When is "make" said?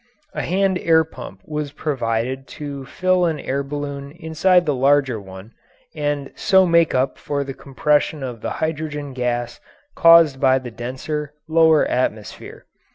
6.65-6.95